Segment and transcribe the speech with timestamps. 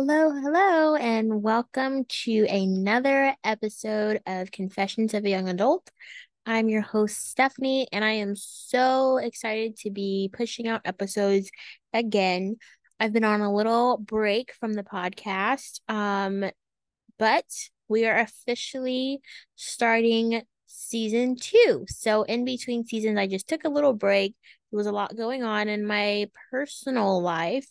[0.00, 5.90] Hello, hello, and welcome to another episode of Confessions of a Young Adult.
[6.46, 11.50] I'm your host, Stephanie, and I am so excited to be pushing out episodes
[11.92, 12.58] again.
[13.00, 16.48] I've been on a little break from the podcast, um,
[17.18, 17.46] but
[17.88, 19.18] we are officially
[19.56, 21.86] starting season two.
[21.88, 24.36] So, in between seasons, I just took a little break.
[24.70, 27.66] There was a lot going on in my personal life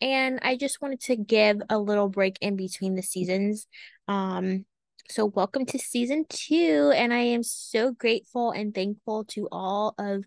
[0.00, 3.66] and I just wanted to give a little break in between the seasons.
[4.08, 4.64] Um,
[5.08, 10.24] so welcome to season two, and I am so grateful and thankful to all of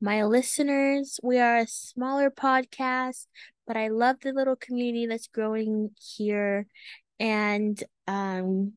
[0.00, 1.18] my listeners.
[1.22, 3.26] We are a smaller podcast,
[3.66, 6.66] but I love the little community that's growing here,
[7.18, 8.74] and um,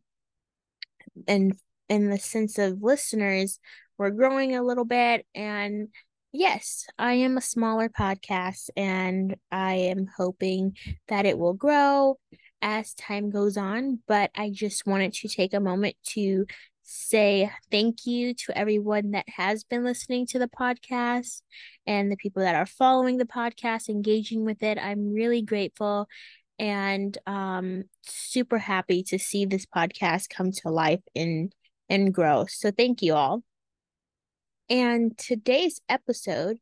[1.27, 3.59] and in the sense of listeners,
[3.97, 5.89] we're growing a little bit, and
[6.31, 10.77] Yes, I am a smaller podcast and I am hoping
[11.08, 12.19] that it will grow
[12.61, 13.99] as time goes on.
[14.08, 16.45] But I just wanted to take a moment to
[16.83, 21.41] say thank you to everyone that has been listening to the podcast
[21.88, 24.77] and the people that are following the podcast, engaging with it.
[24.77, 26.08] I'm really grateful
[26.59, 31.53] and um super happy to see this podcast come to life and
[31.89, 32.45] and grow.
[32.47, 33.43] So thank you all.
[34.70, 36.58] And today's episode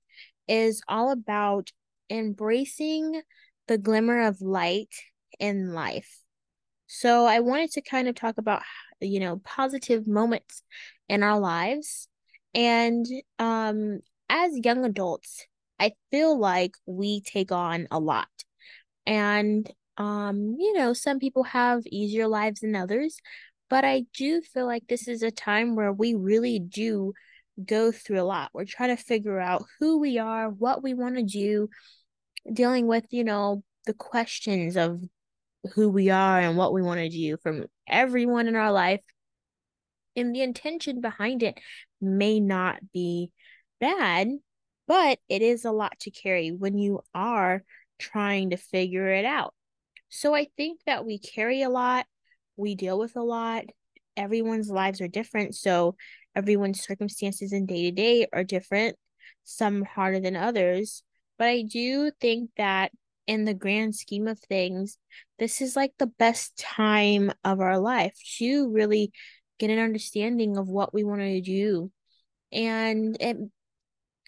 [0.48, 1.72] is all about
[2.10, 3.22] embracing
[3.68, 4.94] the glimmer of light
[5.40, 6.22] in life.
[6.88, 8.62] So I wanted to kind of talk about,
[9.02, 10.64] you know, positive moments
[11.10, 12.08] in our lives.
[12.56, 13.06] And
[13.40, 14.00] um,
[14.30, 15.46] as young adults,
[15.78, 18.30] I feel like we take on a lot.
[19.06, 23.18] And, um, you know, some people have easier lives than others.
[23.70, 27.14] But I do feel like this is a time where we really do
[27.64, 28.52] go through a lot.
[28.54, 31.70] We're trying to figure out who we are, what we want to do,
[32.52, 35.02] dealing with, you know, the questions of
[35.74, 39.02] who we are and what we want to do from everyone in our life.
[40.16, 41.60] And the intention behind it
[42.02, 43.32] may not be
[43.80, 44.30] bad,
[44.88, 47.64] but it is a lot to carry when you are
[48.00, 49.54] trying to figure it out.
[50.10, 52.06] So I think that we carry a lot,
[52.56, 53.66] we deal with a lot.
[54.16, 55.54] Everyone's lives are different.
[55.56, 55.96] So
[56.38, 58.96] everyone's circumstances in day to day are different,
[59.44, 61.04] some harder than others.
[61.40, 62.92] But I do think that
[63.26, 64.98] in the grand scheme of things,
[65.40, 69.12] this is like the best time of our life to really
[69.60, 71.92] get an understanding of what we want to do.
[72.52, 73.38] And it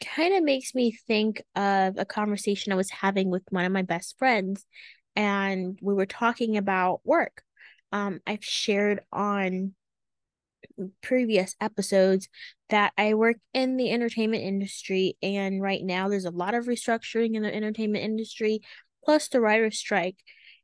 [0.04, 3.84] kind of makes me think of a conversation I was having with one of my
[3.84, 4.66] best friends,
[5.16, 7.44] and we were talking about work.
[7.92, 9.74] Um, I've shared on
[11.02, 12.30] previous episodes
[12.70, 17.36] that I work in the entertainment industry, and right now there's a lot of restructuring
[17.36, 18.62] in the entertainment industry,
[19.04, 20.18] plus the writer's strike.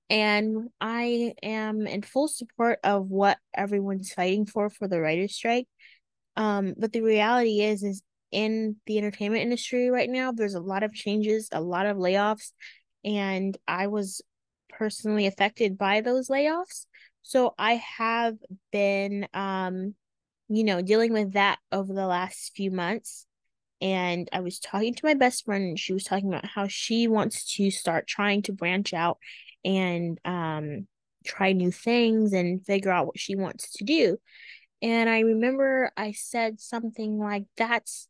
[0.09, 5.67] And I am in full support of what everyone's fighting for for the writer's strike.
[6.35, 10.83] Um, but the reality is, is in the entertainment industry right now, there's a lot
[10.83, 12.51] of changes, a lot of layoffs,
[13.03, 14.21] and I was
[14.69, 16.85] personally affected by those layoffs.
[17.23, 18.35] So I have
[18.71, 19.95] been um
[20.47, 23.25] you know, dealing with that over the last few months.
[23.81, 27.07] And I was talking to my best friend, and she was talking about how she
[27.07, 29.17] wants to start trying to branch out
[29.63, 30.87] and um,
[31.25, 34.17] try new things and figure out what she wants to do.
[34.81, 38.07] And I remember I said something like, That's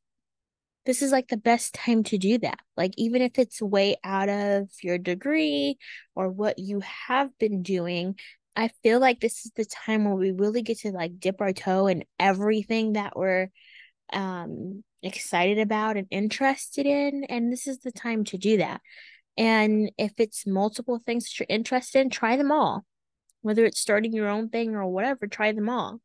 [0.86, 2.60] this is like the best time to do that.
[2.78, 5.78] Like, even if it's way out of your degree
[6.14, 8.18] or what you have been doing,
[8.56, 11.54] I feel like this is the time where we really get to like dip our
[11.54, 13.50] toe in everything that we're
[14.14, 18.82] um excited about and interested in and this is the time to do that.
[19.38, 22.86] And if it's multiple things that you're interested in, try them all.
[23.42, 26.00] Whether it's starting your own thing or whatever, try them all.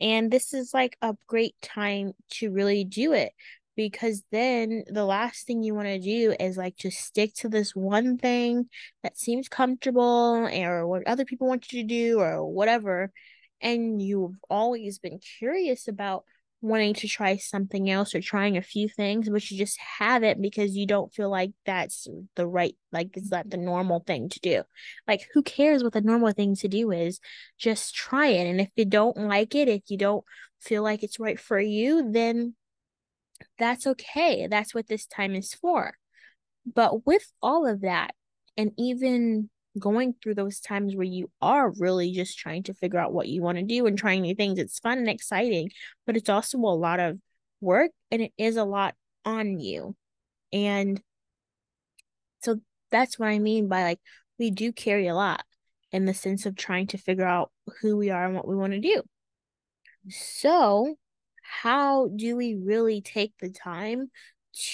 [0.00, 3.32] And this is like a great time to really do it
[3.76, 7.76] because then the last thing you want to do is like just stick to this
[7.76, 8.68] one thing
[9.02, 13.12] that seems comfortable or what other people want you to do or whatever
[13.60, 16.24] and you've always been curious about
[16.62, 20.40] wanting to try something else or trying a few things but you just have it
[20.40, 24.40] because you don't feel like that's the right like is that the normal thing to
[24.40, 24.62] do.
[25.06, 27.20] Like who cares what the normal thing to do is?
[27.58, 30.24] Just try it and if you don't like it if you don't
[30.60, 32.54] feel like it's right for you then
[33.58, 34.46] that's okay.
[34.48, 35.94] That's what this time is for.
[36.64, 38.14] But with all of that,
[38.56, 43.12] and even going through those times where you are really just trying to figure out
[43.12, 45.70] what you want to do and trying new things, it's fun and exciting,
[46.06, 47.18] but it's also a lot of
[47.60, 48.94] work and it is a lot
[49.24, 49.94] on you.
[50.52, 51.00] And
[52.42, 52.60] so
[52.90, 54.00] that's what I mean by like,
[54.38, 55.44] we do carry a lot.
[55.92, 57.50] in the sense of trying to figure out
[57.80, 59.02] who we are and what we want to do.
[60.08, 60.96] So,
[61.48, 64.10] how do we really take the time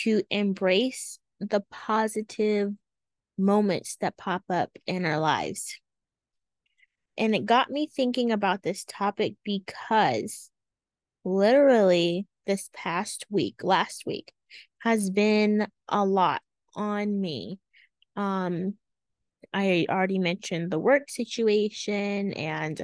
[0.01, 2.73] to embrace the positive
[3.39, 5.79] moments that pop up in our lives?
[7.19, 10.51] And it got me thinking about this topic because
[11.25, 14.33] literally this past week, last week,
[14.81, 16.43] has been a lot
[16.75, 17.59] on me.
[18.17, 18.75] Um,
[19.53, 22.83] I already mentioned the work situation and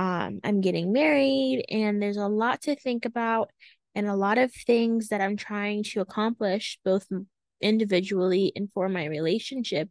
[0.00, 3.50] um, I'm getting married, and there's a lot to think about
[3.94, 7.06] and a lot of things that I'm trying to accomplish both
[7.60, 9.90] individually and for my relationship.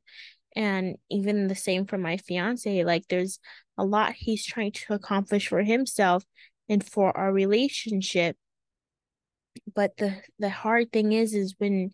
[0.56, 2.84] And even the same for my fiance.
[2.84, 3.38] Like, there's
[3.78, 6.24] a lot he's trying to accomplish for himself
[6.68, 8.36] and for our relationship.
[9.76, 11.92] But the the hard thing is is when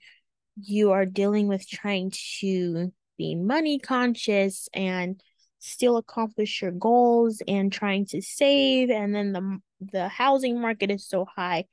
[0.56, 5.20] you are dealing with trying to be money conscious and
[5.66, 9.60] still accomplish your goals and trying to save and then the
[9.92, 11.66] the housing market is so high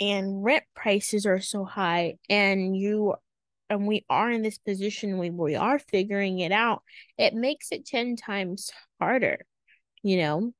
[0.00, 3.14] and rent prices are so high and you
[3.70, 6.82] and we are in this position we, we are figuring it out
[7.16, 9.46] it makes it 10 times harder
[10.02, 10.52] you know?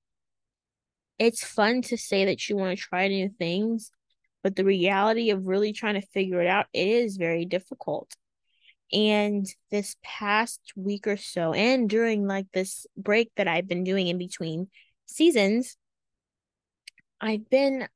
[1.19, 3.91] It's fun to say that you want to try new things
[4.43, 8.15] but the reality of really trying to figure it out it is very difficult
[8.95, 14.07] and this past week or so, and during like this break that I've been doing
[14.07, 14.69] in between
[15.07, 15.77] seasons,
[17.21, 17.89] I've been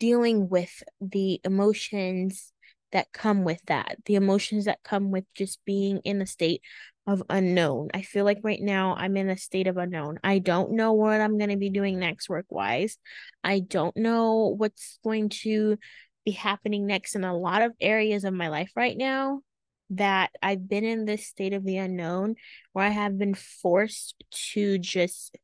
[0.00, 2.52] dealing with the emotions
[2.92, 6.62] that come with that, the emotions that come with just being in a state
[7.06, 7.88] of unknown.
[7.92, 10.18] I feel like right now I'm in a state of unknown.
[10.24, 12.98] I don't know what I'm going to be doing next work wise.
[13.42, 15.76] I don't know what's going to
[16.24, 19.40] be happening next in a lot of areas of my life right now
[19.96, 22.36] that I've been in this state of the unknown
[22.72, 25.36] where I have been forced to just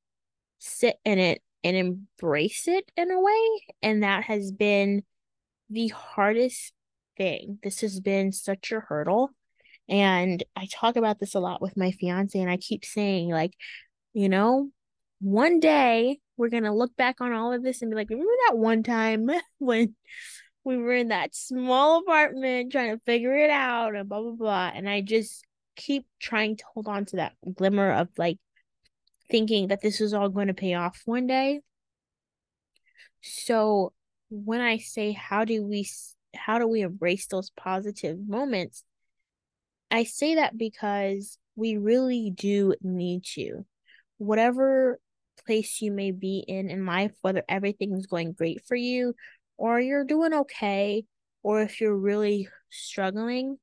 [0.58, 3.62] sit in it and embrace it in a way.
[3.82, 5.02] And that has been
[5.68, 6.72] the hardest
[7.16, 7.58] thing.
[7.62, 9.30] This has been such a hurdle.
[9.88, 13.54] And I talk about this a lot with my fiance, and I keep saying, like,
[14.12, 14.70] you know,
[15.20, 18.32] one day we're going to look back on all of this and be like, remember
[18.46, 19.94] that one time when
[20.64, 24.70] we were in that small apartment trying to figure it out and blah blah blah.
[24.74, 25.44] And i just
[25.76, 28.38] keep trying to hold on to that glimmer of like
[29.30, 31.60] thinking that this is all going to pay off one day.
[33.22, 33.92] So
[34.32, 35.88] when i say how do we
[36.34, 38.84] how do we embrace those positive moments?
[39.90, 43.64] I say that because we really do need to.
[44.18, 45.00] Whatever
[45.46, 49.14] place you may be in in life whether everything's going great for you
[49.60, 51.04] or you're doing okay,
[51.42, 53.58] or if you're really struggling,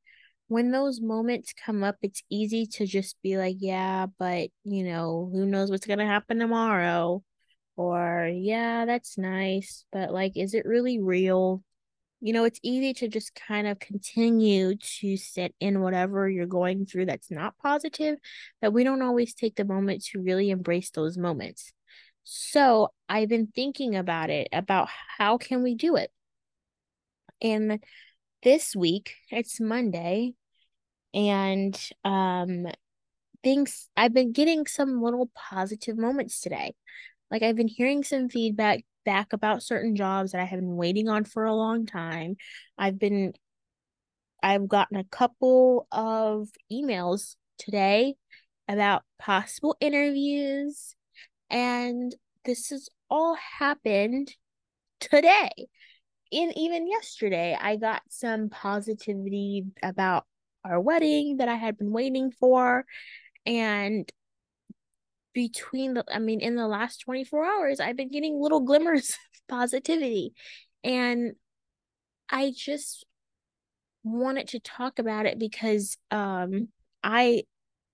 [0.48, 5.28] when those moments come up, it's easy to just be like, yeah, but you know,
[5.34, 7.24] who knows what's going to happen tomorrow?
[7.76, 11.64] Or, yeah, that's nice, but like, is it really real?
[12.22, 16.86] You know, it's easy to just kind of continue to sit in whatever you're going
[16.86, 18.18] through that's not positive,
[18.62, 21.74] that we don't always take the moment to really embrace those moments.
[22.30, 26.12] So I've been thinking about it, about how can we do it.
[27.42, 27.82] And
[28.44, 30.34] this week, it's Monday,
[31.14, 32.68] and um
[33.44, 36.76] things I've been getting some little positive moments today.
[37.32, 41.10] Like I've been hearing some feedback back about certain jobs that I have been waiting
[41.10, 42.38] on for a long time.
[42.78, 43.34] I've been
[44.44, 48.16] I've gotten a couple of emails today
[48.68, 50.96] about possible interviews
[51.50, 52.14] and
[52.48, 54.34] this has all happened
[55.00, 55.52] today.
[56.32, 60.26] And even yesterday, I got some positivity about
[60.66, 62.86] our wedding that I had been waiting for.
[63.46, 64.10] And
[65.34, 69.48] between the, I mean, in the last 24 hours, I've been getting little glimmers of
[69.48, 70.34] positivity.
[70.84, 71.34] And
[72.30, 73.06] I just
[74.04, 76.70] wanted to talk about it because um
[77.04, 77.44] I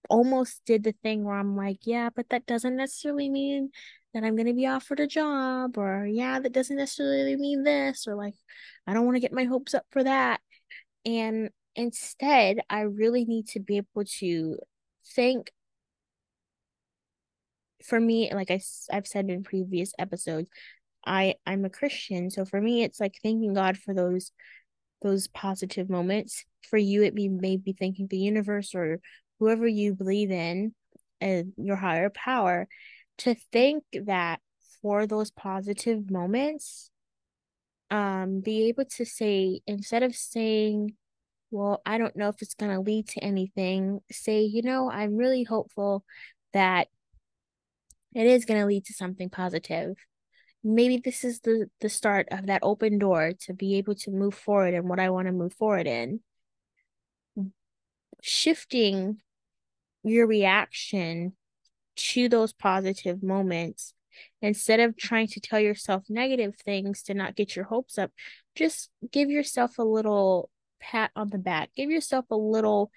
[0.09, 3.71] almost did the thing where I'm like, yeah, but that doesn't necessarily mean
[4.13, 8.07] that I'm going to be offered a job, or yeah, that doesn't necessarily mean this,
[8.07, 8.35] or like,
[8.85, 10.39] I don't want to get my hopes up for that.
[11.05, 14.57] And instead, I really need to be able to
[15.15, 15.51] think.
[17.85, 18.61] For me, like I,
[18.93, 20.49] I've said in previous episodes,
[21.05, 24.31] I I'm a Christian, so for me, it's like thanking God for those
[25.01, 26.45] those positive moments.
[26.69, 29.01] For you, it be maybe thanking the universe or
[29.39, 30.73] whoever you believe in
[31.19, 32.69] and your higher power
[33.19, 34.39] to think that
[34.81, 36.89] for those positive moments
[37.91, 40.95] um be able to say instead of saying
[41.51, 45.15] well i don't know if it's going to lead to anything say you know i'm
[45.15, 46.03] really hopeful
[46.53, 46.87] that
[48.15, 49.95] it is going to lead to something positive.
[50.63, 54.33] Maybe this is the the start of that open door to be able to move
[54.33, 56.21] forward in what I want to move forward in.
[58.21, 59.17] Shifting
[60.03, 61.33] your reaction
[61.95, 63.93] to those positive moments.
[64.43, 68.11] Instead of trying to tell yourself negative things to not get your hopes up
[68.55, 71.71] just give yourself a little pat on the back.
[71.75, 72.91] Give yourself a little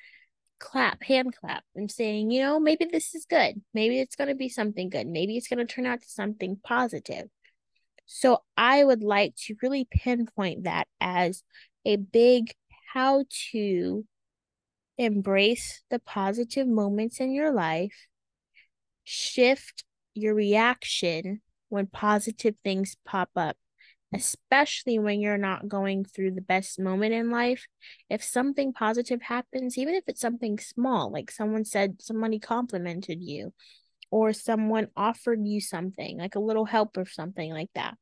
[0.58, 3.60] clap hand clap and saying you know maybe this is good.
[3.74, 5.06] Maybe it's going to be something good.
[5.06, 7.28] Maybe it's going to turn out to something positive.
[8.08, 11.42] So i would like to really pinpoint that as
[11.84, 12.52] a big
[12.92, 14.04] how to
[14.96, 18.06] embrace the positive moments in your life
[19.06, 19.84] shift
[20.14, 23.56] your reaction when positive things pop up,
[24.12, 27.66] especially when you're not going through the best moment in life.
[28.10, 33.52] If something positive happens, even if it's something small, like someone said somebody complimented you,
[34.10, 37.94] or someone offered you something, like a little help or something like that,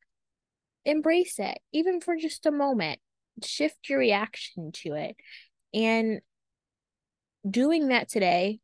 [0.87, 2.99] embrace it, even for just a moment.
[3.43, 5.17] Shift your reaction to it.
[5.75, 6.21] And
[7.49, 8.61] doing that today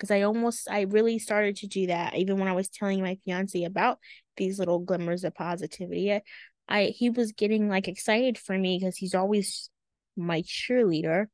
[0.00, 3.18] because I almost I really started to do that even when I was telling my
[3.24, 3.98] fiance about
[4.38, 6.12] these little glimmers of positivity.
[6.12, 6.22] I,
[6.68, 9.68] I he was getting like excited for me because he's always
[10.16, 11.26] my cheerleader.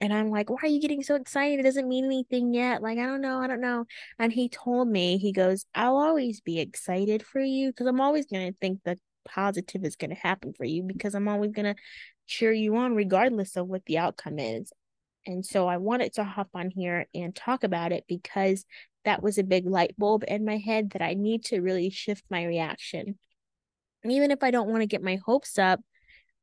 [0.00, 1.60] And I'm like, why are you getting so excited?
[1.60, 2.82] It doesn't mean anything yet.
[2.82, 3.38] Like, I don't know.
[3.38, 3.84] I don't know.
[4.18, 8.26] And he told me, he goes, I'll always be excited for you because I'm always
[8.26, 11.72] going to think the positive is going to happen for you because I'm always going
[11.72, 11.80] to
[12.26, 14.72] cheer you on regardless of what the outcome is.
[15.26, 18.64] And so I wanted to hop on here and talk about it because
[19.04, 22.24] that was a big light bulb in my head that I need to really shift
[22.30, 23.18] my reaction.
[24.04, 25.80] even if I don't want to get my hopes up,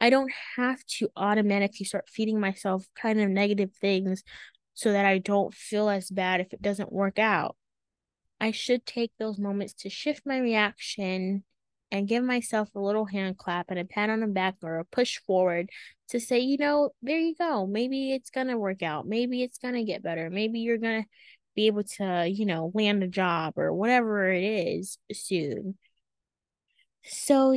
[0.02, 4.24] I don't have to automatically start feeding myself kind of negative things
[4.74, 7.58] so that I don't feel as bad if it doesn't work out.
[8.40, 11.44] I should take those moments to shift my reaction
[11.92, 14.86] and give myself a little hand clap and a pat on the back or a
[14.86, 15.70] push forward
[16.10, 17.66] to say, you know, there you go.
[17.66, 19.08] Maybe it's going to work out.
[19.08, 20.30] Maybe it's going to get better.
[20.30, 21.10] Maybe you're going to
[21.56, 25.78] be able to, you know, land a job or whatever it is soon.
[27.04, 27.54] So,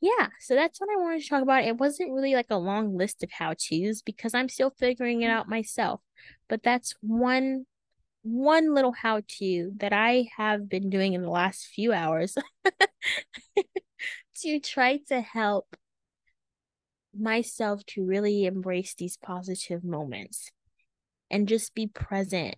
[0.00, 1.64] yeah, so that's what I wanted to talk about.
[1.64, 5.26] It wasn't really like a long list of how to's because I'm still figuring it
[5.26, 5.36] mm-hmm.
[5.36, 6.00] out myself.
[6.48, 7.66] But that's one
[8.26, 12.36] one little how to that I have been doing in the last few hours
[14.42, 15.76] to try to help
[17.16, 20.50] myself to really embrace these positive moments
[21.30, 22.56] and just be present.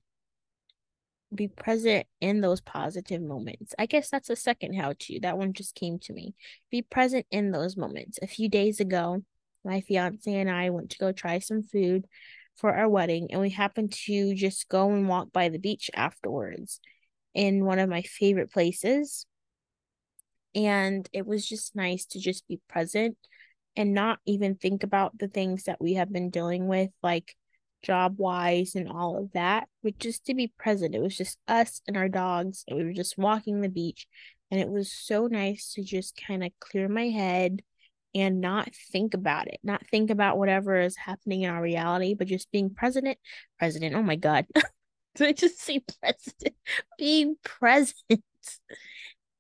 [1.35, 3.75] Be present in those positive moments.
[3.79, 5.21] I guess that's a second how to.
[5.21, 6.35] That one just came to me.
[6.71, 8.19] Be present in those moments.
[8.23, 9.23] A few days ago,
[9.67, 12.07] my fiance and I went to go try some food
[12.59, 16.81] for our wedding and we happened to just go and walk by the beach afterwards
[17.35, 19.25] in one of my favorite places.
[20.55, 23.17] And it was just nice to just be present
[23.77, 27.37] and not even think about the things that we have been dealing with like
[27.83, 30.97] job wise and all of that but just to be present.
[30.97, 34.09] It was just us and our dogs and we were just walking the beach
[34.51, 37.63] and it was so nice to just kind of clear my head
[38.15, 42.27] and not think about it, not think about whatever is happening in our reality, but
[42.27, 43.19] just being president,
[43.59, 43.95] president.
[43.95, 44.47] Oh my God.
[45.15, 46.55] Did I just say president?
[46.99, 48.23] Being present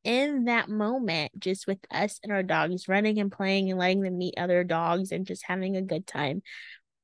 [0.02, 4.18] in that moment, just with us and our dogs running and playing and letting them
[4.18, 6.42] meet other dogs and just having a good time.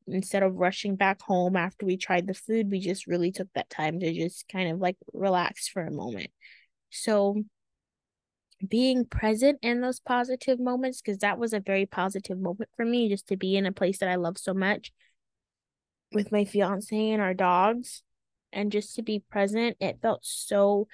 [0.09, 3.71] Instead of rushing back home after we tried the food, we just really took that
[3.71, 6.31] time to just kind of like relax for a moment.
[6.91, 7.45] So
[8.67, 13.09] being present in those positive moments because that was a very positive moment for me
[13.09, 14.93] just to be in a place that I love so much
[16.13, 18.03] with my fiance and our dogs
[18.53, 20.87] and just to be present it felt so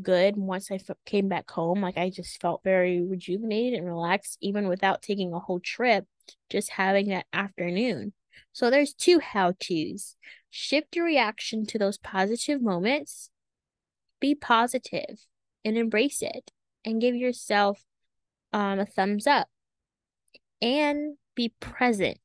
[0.00, 4.38] good once I f- came back home like I just felt very rejuvenated and relaxed
[4.40, 6.06] even without taking a whole trip
[6.50, 8.12] just having that afternoon.
[8.52, 10.16] So there's two how to's
[10.50, 13.30] shift your reaction to those positive moments
[14.20, 15.26] be positive
[15.64, 16.50] and embrace it
[16.84, 17.84] and give yourself
[18.52, 19.48] um, a thumbs up
[20.60, 22.18] and be present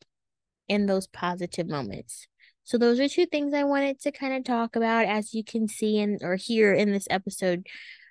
[0.67, 2.27] in those positive moments.
[2.63, 5.67] So those are two things I wanted to kind of talk about as you can
[5.67, 7.67] see in or hear in this episode.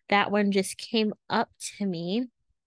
[0.08, 2.26] That one just came up to me,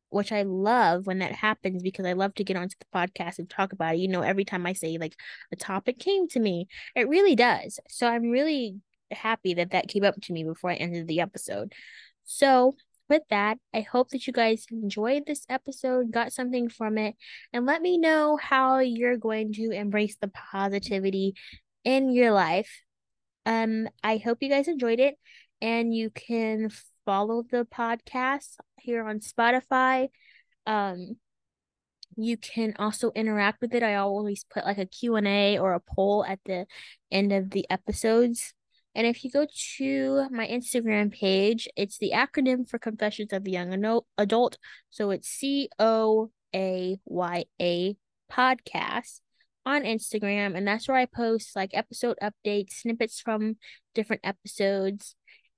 [0.10, 3.48] which I love when that happens because I love to get onto the podcast and
[3.48, 4.00] talk about it.
[4.00, 5.16] You know, every time I say like
[5.52, 7.80] a topic came to me, it really does.
[7.88, 8.78] So I'm really
[9.12, 11.74] happy that that came up to me before I ended the episode.
[12.24, 12.76] So
[13.10, 17.16] with that, I hope that you guys enjoyed this episode, got something from it,
[17.54, 21.36] and let me know how you're going to embrace the positivity
[21.84, 22.82] in your life.
[23.46, 25.16] Um, I hope you guys enjoyed it.
[25.62, 26.70] and you can
[27.06, 30.10] follow the podcast here on Spotify.
[30.68, 31.18] Um,
[32.18, 33.84] you can also interact with it.
[33.84, 36.66] I always put like a Q&A or a poll at the
[37.12, 38.54] end of the episodes.
[38.96, 39.46] And if you go
[39.78, 44.58] to my Instagram page, it's the acronym for Confessions of a Young Adult.
[44.90, 47.98] So it's C O A Y A
[48.32, 49.20] podcast
[49.66, 50.56] on Instagram.
[50.56, 53.58] And that's where I post like episode updates, snippets from
[53.94, 55.16] different episodes.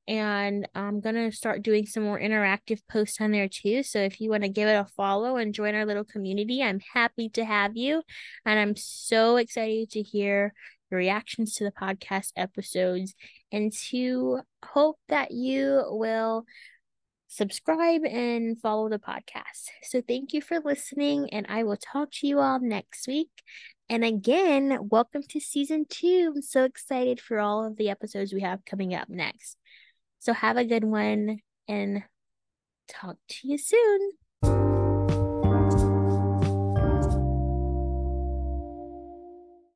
[0.08, 3.84] And I'm going to start doing some more interactive posts on there too.
[3.84, 6.80] So if you want to give it a follow and join our little community, I'm
[6.94, 8.02] happy to have you.
[8.46, 10.54] And I'm so excited to hear
[10.92, 13.14] reactions to the podcast episodes
[13.52, 16.46] and to hope that you will
[17.28, 19.68] subscribe and follow the podcast.
[19.84, 23.30] So thank you for listening, and I will talk to you all next week.
[23.90, 26.34] And again, welcome to season two.
[26.36, 29.58] I'm so excited for all of the episodes we have coming up next.
[30.20, 32.04] So have a good one and
[32.88, 34.12] talk to you soon.